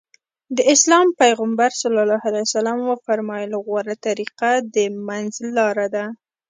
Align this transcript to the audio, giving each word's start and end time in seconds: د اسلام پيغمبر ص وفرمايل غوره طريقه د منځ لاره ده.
د 0.55 0.57
اسلام 0.73 1.07
پيغمبر 1.21 1.69
ص 1.79 1.83
وفرمايل 2.89 3.51
غوره 3.65 3.95
طريقه 4.07 4.49
د 4.75 4.77
منځ 5.07 5.31
لاره 5.57 5.87
ده. 5.95 6.05